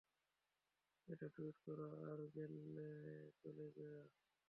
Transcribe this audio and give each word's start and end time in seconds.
এটা 1.07 1.27
টুইট 1.35 1.57
কর 1.65 1.79
আর 2.03 2.19
জেলে 2.35 2.89
চলে 3.39 3.67
যা। 3.77 3.91